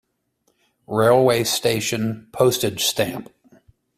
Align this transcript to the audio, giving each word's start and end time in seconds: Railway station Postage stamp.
Railway 0.87 1.43
station 1.43 2.27
Postage 2.31 2.85
stamp. 2.85 3.29